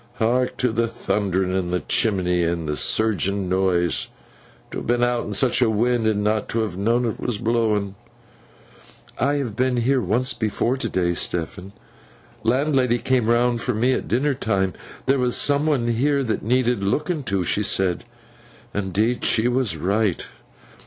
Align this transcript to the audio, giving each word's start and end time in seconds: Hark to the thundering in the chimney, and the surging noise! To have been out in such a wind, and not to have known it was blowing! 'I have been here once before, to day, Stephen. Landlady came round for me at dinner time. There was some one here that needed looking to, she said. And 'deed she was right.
Hark 0.15 0.57
to 0.57 0.71
the 0.71 0.87
thundering 0.87 1.55
in 1.55 1.69
the 1.69 1.81
chimney, 1.81 2.43
and 2.43 2.67
the 2.67 2.75
surging 2.75 3.47
noise! 3.47 4.09
To 4.71 4.79
have 4.79 4.87
been 4.87 5.03
out 5.03 5.25
in 5.25 5.33
such 5.33 5.61
a 5.61 5.69
wind, 5.69 6.07
and 6.07 6.23
not 6.23 6.49
to 6.49 6.61
have 6.61 6.75
known 6.75 7.05
it 7.05 7.19
was 7.19 7.37
blowing! 7.37 7.93
'I 9.19 9.33
have 9.35 9.55
been 9.55 9.77
here 9.77 10.01
once 10.01 10.33
before, 10.33 10.75
to 10.75 10.89
day, 10.89 11.13
Stephen. 11.13 11.71
Landlady 12.41 12.97
came 12.97 13.27
round 13.27 13.61
for 13.61 13.75
me 13.75 13.91
at 13.91 14.07
dinner 14.07 14.33
time. 14.33 14.73
There 15.05 15.19
was 15.19 15.35
some 15.37 15.67
one 15.67 15.89
here 15.89 16.23
that 16.23 16.41
needed 16.41 16.83
looking 16.83 17.21
to, 17.25 17.43
she 17.43 17.61
said. 17.61 18.03
And 18.73 18.93
'deed 18.93 19.23
she 19.23 19.47
was 19.47 19.77
right. 19.77 20.25